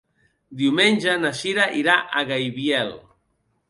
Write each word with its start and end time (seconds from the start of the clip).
Diumenge 0.61 1.13
na 1.25 1.33
Cira 1.43 1.69
irà 1.85 2.01
a 2.23 2.27
Gaibiel. 2.35 2.95